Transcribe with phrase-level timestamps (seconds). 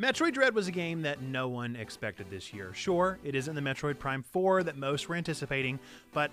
[0.00, 2.72] Metroid Dread was a game that no one expected this year.
[2.72, 5.78] Sure, it isn't the Metroid Prime 4 that most were anticipating,
[6.14, 6.30] but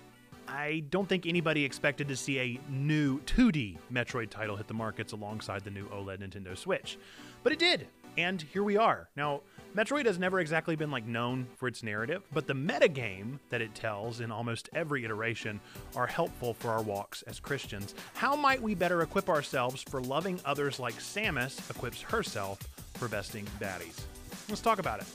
[0.48, 5.12] I don't think anybody expected to see a new 2D Metroid title hit the markets
[5.12, 6.96] alongside the new OLED Nintendo Switch.
[7.42, 9.10] But it did, and here we are.
[9.16, 9.42] Now,
[9.76, 13.74] Metroid has never exactly been like known for its narrative, but the metagame that it
[13.74, 15.60] tells in almost every iteration
[15.94, 17.94] are helpful for our walks as Christians.
[18.14, 22.58] How might we better equip ourselves for loving others like Samus equips herself
[22.98, 24.00] for besting baddies?
[24.48, 25.06] Let's talk about it.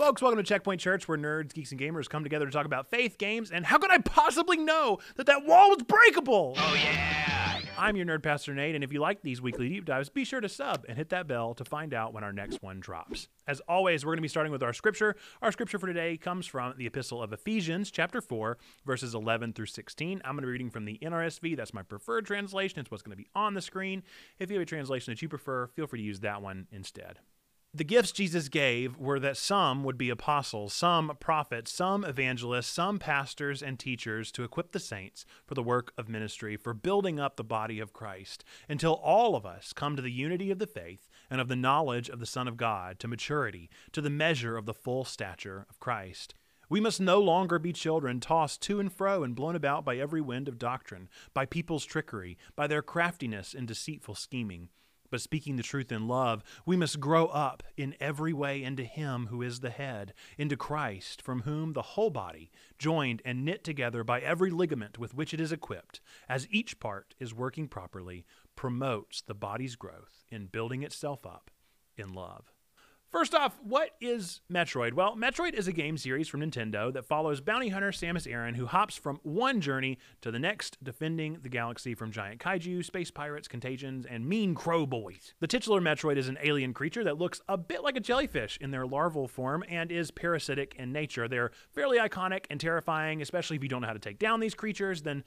[0.00, 2.90] Folks, welcome to Checkpoint Church, where nerds, geeks, and gamers come together to talk about
[2.90, 6.54] faith, games, and how could I possibly know that that wall was breakable?
[6.56, 7.29] Oh, yeah.
[7.80, 10.42] I'm your nerd pastor Nate, and if you like these weekly deep dives, be sure
[10.42, 13.28] to sub and hit that bell to find out when our next one drops.
[13.46, 15.16] As always, we're going to be starting with our scripture.
[15.40, 19.64] Our scripture for today comes from the Epistle of Ephesians, chapter 4, verses 11 through
[19.64, 20.20] 16.
[20.22, 21.56] I'm going to be reading from the NRSV.
[21.56, 22.80] That's my preferred translation.
[22.80, 24.02] It's what's going to be on the screen.
[24.38, 27.20] If you have a translation that you prefer, feel free to use that one instead.
[27.72, 32.98] The gifts Jesus gave were that some would be apostles, some prophets, some evangelists, some
[32.98, 37.36] pastors and teachers to equip the saints for the work of ministry, for building up
[37.36, 41.08] the body of Christ, until all of us come to the unity of the faith
[41.30, 44.66] and of the knowledge of the Son of God, to maturity, to the measure of
[44.66, 46.34] the full stature of Christ.
[46.68, 50.20] We must no longer be children tossed to and fro and blown about by every
[50.20, 54.70] wind of doctrine, by people's trickery, by their craftiness and deceitful scheming
[55.10, 59.26] but speaking the truth in love, we must grow up in every way into Him
[59.26, 64.04] who is the head, into Christ, from whom the whole body, joined and knit together
[64.04, 68.24] by every ligament with which it is equipped, as each part is working properly,
[68.56, 71.50] promotes the body's growth in building itself up
[71.96, 72.52] in love.
[73.10, 74.92] First off, what is Metroid?
[74.92, 78.66] Well, Metroid is a game series from Nintendo that follows bounty hunter Samus Aran, who
[78.66, 83.48] hops from one journey to the next, defending the galaxy from giant kaiju, space pirates,
[83.48, 85.34] contagions, and mean crow boys.
[85.40, 88.70] The titular Metroid is an alien creature that looks a bit like a jellyfish in
[88.70, 91.26] their larval form and is parasitic in nature.
[91.26, 94.54] They're fairly iconic and terrifying, especially if you don't know how to take down these
[94.54, 95.24] creatures, then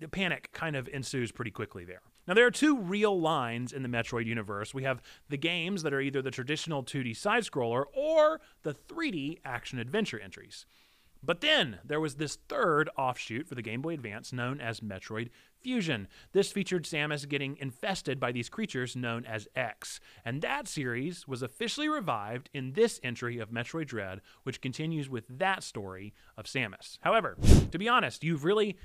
[0.00, 2.00] the panic kind of ensues pretty quickly there.
[2.26, 4.74] Now, there are two real lines in the Metroid universe.
[4.74, 9.38] We have the games that are either the traditional 2D side scroller or the 3D
[9.44, 10.66] action adventure entries.
[11.22, 15.30] But then there was this third offshoot for the Game Boy Advance known as Metroid
[15.60, 16.06] Fusion.
[16.32, 19.98] This featured Samus getting infested by these creatures known as X.
[20.24, 25.24] And that series was officially revived in this entry of Metroid Dread, which continues with
[25.28, 26.98] that story of Samus.
[27.00, 27.36] However,
[27.72, 28.76] to be honest, you've really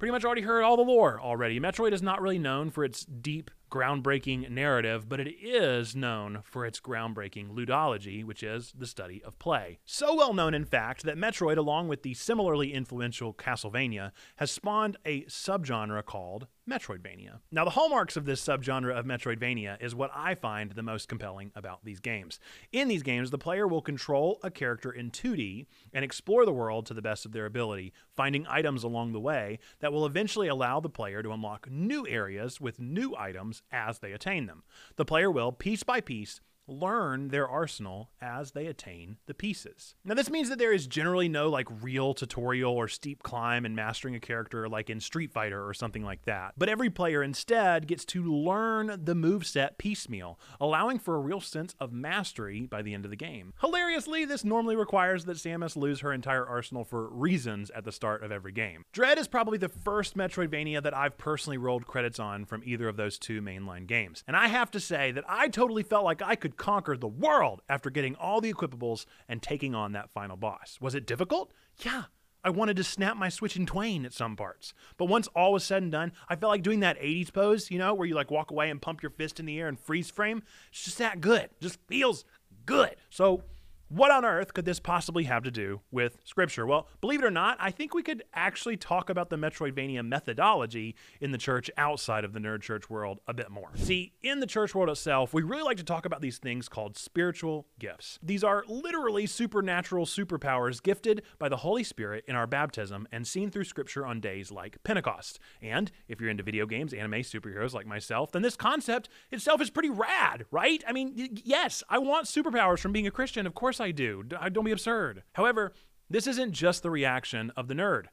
[0.00, 1.60] pretty much already heard all the lore already.
[1.60, 6.66] Metroid is not really known for its deep groundbreaking narrative, but it is known for
[6.66, 9.78] its groundbreaking ludology, which is the study of play.
[9.84, 14.96] So well known, in fact, that Metroid, along with the similarly influential Castlevania, has spawned
[15.06, 17.40] a subgenre called Metroidvania.
[17.50, 21.50] Now, the hallmarks of this subgenre of Metroidvania is what I find the most compelling
[21.56, 22.38] about these games.
[22.70, 26.86] In these games, the player will control a character in 2D and explore the world
[26.86, 30.78] to the best of their ability, finding items along the way that will eventually allow
[30.78, 34.62] the player to unlock new areas with new items as they attain them.
[34.96, 39.94] The player will, piece by piece, learn their arsenal as they attain the pieces.
[40.04, 43.74] Now, this means that there is generally no like real tutorial or steep climb in
[43.74, 46.54] mastering a character like in Street Fighter or something like that.
[46.56, 51.40] But every player instead gets to learn the move set piecemeal, allowing for a real
[51.40, 53.52] sense of mastery by the end of the game.
[53.60, 58.22] Hilariously, this normally requires that Samus lose her entire arsenal for reasons at the start
[58.22, 58.84] of every game.
[58.92, 62.96] Dread is probably the first Metroidvania that I've personally rolled credits on from either of
[62.96, 64.22] those two mainline games.
[64.26, 67.62] And I have to say that I totally felt like I could conquer the world
[67.68, 70.78] after getting all the equipables and taking on that final boss.
[70.80, 71.52] Was it difficult?
[71.78, 72.04] Yeah.
[72.42, 74.72] I wanted to snap my switch in twain at some parts.
[74.96, 77.78] But once all was said and done, I felt like doing that 80s pose, you
[77.78, 80.10] know, where you like walk away and pump your fist in the air and freeze
[80.10, 80.42] frame.
[80.70, 81.50] It's just that good.
[81.60, 82.24] Just feels
[82.64, 82.96] good.
[83.10, 83.42] So
[83.90, 86.64] what on earth could this possibly have to do with Scripture?
[86.64, 90.94] Well, believe it or not, I think we could actually talk about the Metroidvania methodology
[91.20, 93.70] in the church outside of the nerd church world a bit more.
[93.74, 96.96] See, in the church world itself, we really like to talk about these things called
[96.96, 98.20] spiritual gifts.
[98.22, 103.50] These are literally supernatural superpowers gifted by the Holy Spirit in our baptism and seen
[103.50, 105.40] through Scripture on days like Pentecost.
[105.60, 109.68] And if you're into video games, anime, superheroes like myself, then this concept itself is
[109.68, 110.84] pretty rad, right?
[110.86, 114.22] I mean, yes, I want superpowers from being a Christian, of course I do.
[114.22, 115.22] Don't be absurd.
[115.34, 115.72] However,
[116.08, 118.06] this isn't just the reaction of the nerd.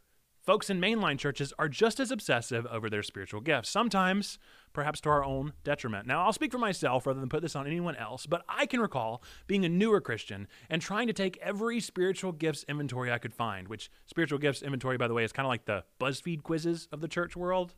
[0.48, 4.40] Folks in mainline churches are just as obsessive over their spiritual gifts, sometimes
[4.72, 6.08] perhaps to our own detriment.
[6.08, 8.80] Now, I'll speak for myself rather than put this on anyone else, but I can
[8.80, 13.34] recall being a newer Christian and trying to take every spiritual gifts inventory I could
[13.34, 16.88] find, which spiritual gifts inventory, by the way, is kind of like the BuzzFeed quizzes
[16.94, 17.74] of the church world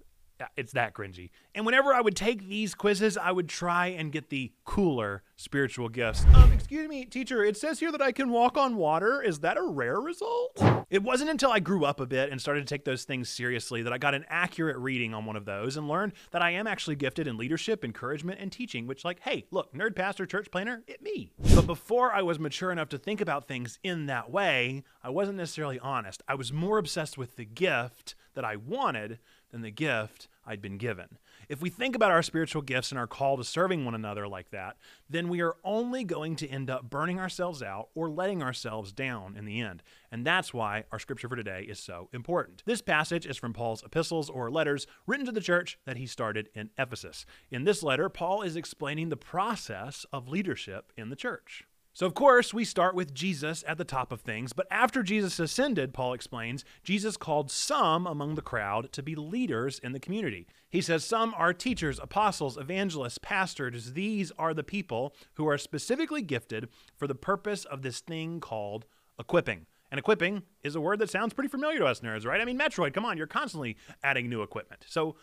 [0.55, 1.29] it's that cringy.
[1.55, 5.89] And whenever I would take these quizzes, I would try and get the cooler spiritual
[5.89, 6.25] gifts.
[6.33, 9.21] Um, excuse me, teacher, it says here that I can walk on water.
[9.21, 10.61] Is that a rare result?
[10.89, 13.83] It wasn't until I grew up a bit and started to take those things seriously
[13.83, 16.67] that I got an accurate reading on one of those and learned that I am
[16.67, 20.83] actually gifted in leadership, encouragement, and teaching, which, like, hey, look, nerd pastor, church planner,
[20.87, 21.31] it me.
[21.55, 25.37] But before I was mature enough to think about things in that way, I wasn't
[25.37, 26.23] necessarily honest.
[26.27, 29.19] I was more obsessed with the gift that I wanted
[29.51, 31.17] than the gift I'd been given.
[31.47, 34.49] If we think about our spiritual gifts and our call to serving one another like
[34.51, 34.77] that,
[35.09, 39.35] then we are only going to end up burning ourselves out or letting ourselves down
[39.35, 39.83] in the end.
[40.11, 42.63] And that's why our scripture for today is so important.
[42.65, 46.49] This passage is from Paul's epistles or letters written to the church that he started
[46.53, 47.25] in Ephesus.
[47.51, 51.65] In this letter, Paul is explaining the process of leadership in the church.
[51.93, 55.39] So, of course, we start with Jesus at the top of things, but after Jesus
[55.39, 60.47] ascended, Paul explains, Jesus called some among the crowd to be leaders in the community.
[60.69, 63.93] He says some are teachers, apostles, evangelists, pastors.
[63.93, 68.85] These are the people who are specifically gifted for the purpose of this thing called
[69.19, 69.65] equipping.
[69.91, 72.39] And equipping is a word that sounds pretty familiar to us nerds, right?
[72.39, 74.85] I mean, Metroid, come on, you're constantly adding new equipment.
[74.87, 75.15] So,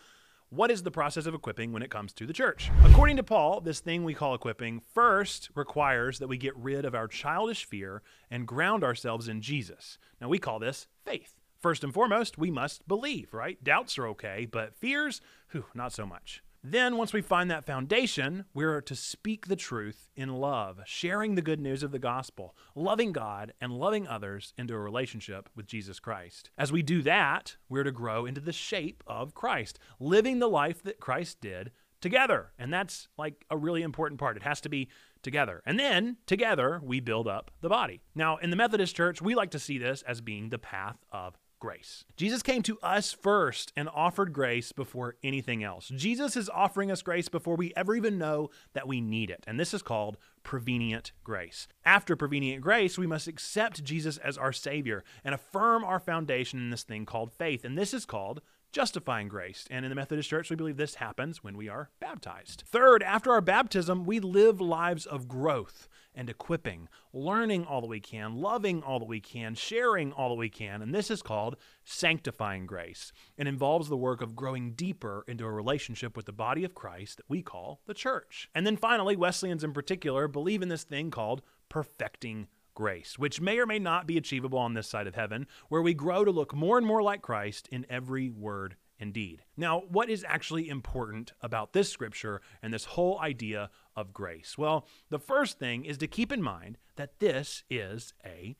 [0.49, 2.71] what is the process of equipping when it comes to the church?
[2.85, 6.95] According to Paul, this thing we call equipping first requires that we get rid of
[6.95, 8.01] our childish fear
[8.31, 9.97] and ground ourselves in Jesus.
[10.21, 11.33] Now, we call this faith.
[11.59, 13.61] First and foremost, we must believe, right?
[13.63, 15.19] Doubts are okay, but fears,
[15.51, 16.41] whew, not so much.
[16.69, 21.41] Then, once we find that foundation, we're to speak the truth in love, sharing the
[21.41, 26.01] good news of the gospel, loving God and loving others into a relationship with Jesus
[26.01, 26.49] Christ.
[26.57, 30.83] As we do that, we're to grow into the shape of Christ, living the life
[30.83, 31.71] that Christ did
[32.01, 32.51] together.
[32.59, 34.35] And that's like a really important part.
[34.35, 34.89] It has to be
[35.21, 35.63] together.
[35.65, 38.01] And then together, we build up the body.
[38.13, 41.37] Now, in the Methodist Church, we like to see this as being the path of
[41.59, 42.05] grace.
[42.15, 45.89] Jesus came to us first and offered grace before anything else.
[45.95, 49.43] Jesus is offering us grace before we ever even know that we need it.
[49.47, 51.67] And this is called prevenient grace.
[51.85, 56.69] After prevenient grace, we must accept Jesus as our Savior and affirm our foundation in
[56.69, 57.65] this thing called faith.
[57.65, 58.41] And this is called
[58.77, 59.65] justifying grace.
[59.71, 62.63] And in the Methodist Church, we believe this happens when we are baptized.
[62.67, 67.99] Third, after our baptism, we live lives of growth and equipping, learning all that we
[67.99, 70.83] can, loving all that we can, sharing all that we can.
[70.83, 75.51] And this is called sanctifying grace and involves the work of growing deeper into a
[75.51, 78.47] relationship with the body of Christ that we call the church.
[78.53, 82.45] And then finally, Wesleyans in particular believe in this thing called perfecting
[82.77, 85.95] grace, which may or may not be achievable on this side of heaven, where we
[85.95, 89.41] grow to look more and more like Christ in every word and deed.
[89.57, 94.59] Now, what is actually important about this scripture and this whole idea of grace?
[94.59, 98.55] Well, the first thing is to keep in mind that this is a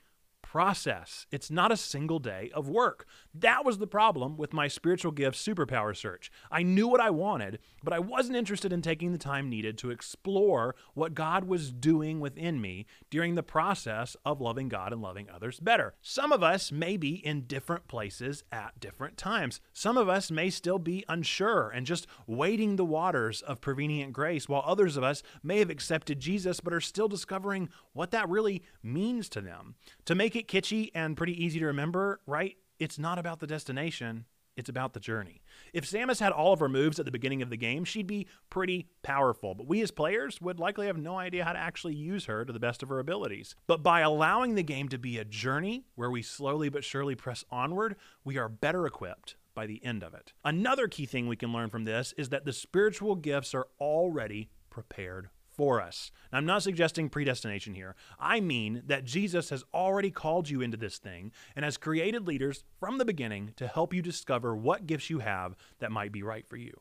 [0.50, 1.28] process.
[1.30, 3.06] It's not a single day of work.
[3.34, 6.32] That was the problem with my spiritual gifts superpower search.
[6.50, 9.92] I knew what I wanted, but I wasn't interested in taking the time needed to
[9.92, 15.30] explore what God was doing within me during the process of loving God and loving
[15.30, 15.96] others better.
[16.02, 19.60] Some of us may be in different places at different times.
[19.74, 24.48] Some of us may still be unsure and just wading the waters of prevenient grace,
[24.48, 28.64] while others of us may have accepted Jesus but are still discovering what that really
[28.82, 29.76] means to them.
[30.06, 32.56] To make it kitschy and pretty easy to remember, right?
[32.80, 34.26] It's not about the destination,
[34.56, 35.42] it's about the journey.
[35.72, 38.28] If Samus had all of her moves at the beginning of the game, she'd be
[38.50, 42.26] pretty powerful, but we as players would likely have no idea how to actually use
[42.26, 43.56] her to the best of her abilities.
[43.68, 47.46] But by allowing the game to be a journey where we slowly but surely press
[47.52, 50.34] onward, we are better equipped by the end of it.
[50.44, 54.50] Another key thing we can learn from this is that the spiritual gifts are already
[54.70, 56.12] prepared for us.
[56.32, 57.96] Now, I'm not suggesting predestination here.
[58.20, 62.64] I mean that Jesus has already called you into this thing and has created leaders
[62.80, 66.48] from the beginning to help you discover what gifts you have that might be right
[66.48, 66.80] for you.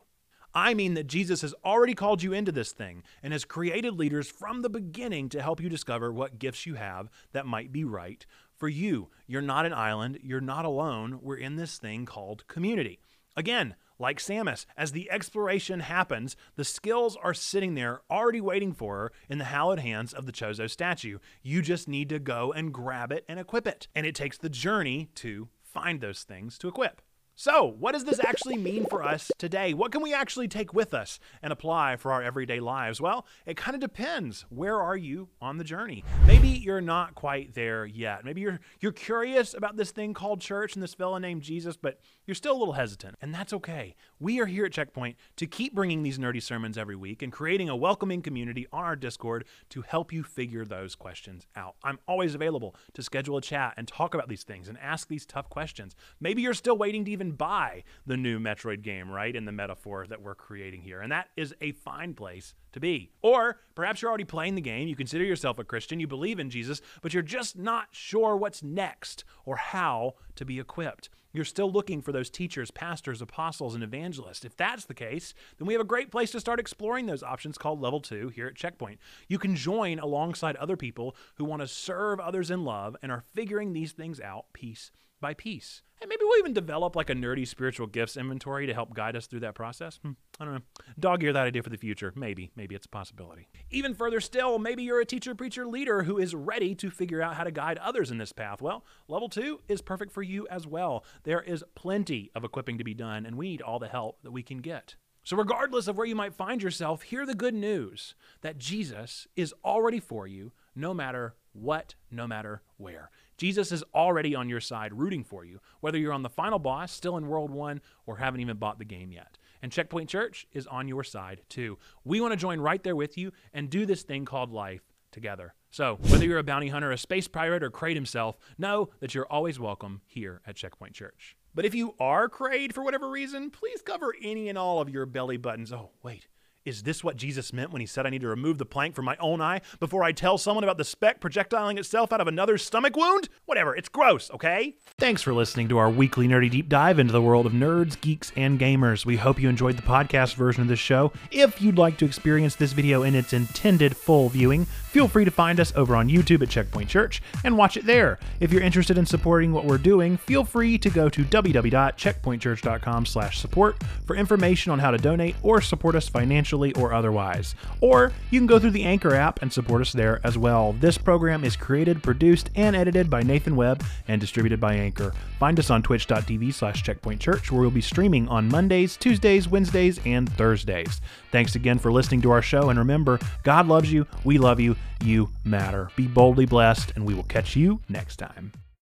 [0.53, 4.27] I mean that Jesus has already called you into this thing and has created leaders
[4.27, 8.25] from the beginning to help you discover what gifts you have that might be right
[8.55, 9.09] for you.
[9.27, 11.19] You're not an island, you're not alone.
[11.21, 12.99] We're in this thing called community.
[13.35, 18.97] Again, like Samus, as the exploration happens, the skills are sitting there already waiting for
[18.97, 21.19] her in the hallowed hands of the Chozo statue.
[21.41, 23.87] You just need to go and grab it and equip it.
[23.95, 27.01] And it takes the journey to find those things to equip.
[27.39, 29.75] So, what does this actually mean for us today?
[29.75, 32.99] What can we actually take with us and apply for our everyday lives?
[32.99, 34.47] Well, it kind of depends.
[34.49, 36.03] Where are you on the journey?
[36.25, 38.25] Maybe you're not quite there yet.
[38.25, 41.99] Maybe you're you're curious about this thing called church and this fella named Jesus, but
[42.25, 43.93] you're still a little hesitant, and that's okay.
[44.19, 47.69] We are here at Checkpoint to keep bringing these nerdy sermons every week and creating
[47.69, 51.75] a welcoming community on our Discord to help you figure those questions out.
[51.83, 55.27] I'm always available to schedule a chat and talk about these things and ask these
[55.27, 55.95] tough questions.
[56.19, 59.35] Maybe you're still waiting to even even buy the new Metroid game, right?
[59.35, 61.01] In the metaphor that we're creating here.
[61.01, 63.11] And that is a fine place to be.
[63.21, 66.49] Or perhaps you're already playing the game, you consider yourself a Christian, you believe in
[66.49, 71.09] Jesus, but you're just not sure what's next or how to be equipped.
[71.33, 74.45] You're still looking for those teachers, pastors, apostles, and evangelists.
[74.45, 77.57] If that's the case, then we have a great place to start exploring those options
[77.57, 78.99] called Level 2 here at Checkpoint.
[79.27, 83.25] You can join alongside other people who want to serve others in love and are
[83.35, 85.83] figuring these things out piece by piece.
[85.99, 89.25] And maybe we'll even develop like a nerdy spiritual gifts inventory to help guide us
[89.25, 89.99] through that process.
[90.03, 90.61] Hmm, I don't know.
[90.99, 92.13] Dog ear that idea for the future.
[92.15, 92.51] Maybe.
[92.55, 93.47] Maybe it's a possibility.
[93.71, 97.35] Even further still, maybe you're a teacher, preacher, leader who is ready to figure out
[97.35, 98.61] how to guide others in this path.
[98.61, 101.03] Well, level two is perfect for you as well.
[101.23, 104.31] There is plenty of equipping to be done, and we need all the help that
[104.31, 104.95] we can get.
[105.23, 109.53] So, regardless of where you might find yourself, hear the good news that Jesus is
[109.65, 113.09] already for you, no matter what, no matter where.
[113.37, 116.91] Jesus is already on your side, rooting for you, whether you're on the final boss,
[116.91, 119.37] still in World 1, or haven't even bought the game yet.
[119.61, 121.77] And Checkpoint Church is on your side too.
[122.03, 125.53] We want to join right there with you and do this thing called life together.
[125.69, 129.31] So, whether you're a bounty hunter, a space pirate, or Kraid himself, know that you're
[129.31, 131.35] always welcome here at Checkpoint Church.
[131.53, 135.05] But if you are Kraid for whatever reason, please cover any and all of your
[135.05, 135.73] belly buttons.
[135.73, 136.27] Oh, wait.
[136.67, 139.05] Is this what Jesus meant when he said I need to remove the plank from
[139.05, 142.61] my own eye before I tell someone about the speck projectiling itself out of another's
[142.61, 143.29] stomach wound?
[143.45, 144.75] Whatever, it's gross, okay?
[144.99, 148.33] Thanks for listening to our weekly nerdy deep dive into the world of nerds, geeks,
[148.35, 149.05] and gamers.
[149.05, 151.13] We hope you enjoyed the podcast version of this show.
[151.31, 154.67] If you'd like to experience this video in its intended full viewing,
[154.97, 158.17] feel free to find us over on YouTube at Checkpoint Church and watch it there.
[158.39, 164.15] If you're interested in supporting what we're doing, feel free to go to www.checkpointchurch.com/support for
[164.15, 167.53] information on how to donate or support us financially or otherwise.
[167.79, 170.73] Or you can go through the Anchor app and support us there as well.
[170.73, 175.13] This program is created, produced, and edited by Nathan Webb and distributed by Anchor.
[175.37, 181.01] Find us on twitch.tv/checkpointchurch where we'll be streaming on Mondays, Tuesdays, Wednesdays, and Thursdays.
[181.31, 184.75] Thanks again for listening to our show, and remember, God loves you, we love you,
[185.03, 185.89] you matter.
[185.95, 188.51] Be boldly blessed, and we will catch you next time.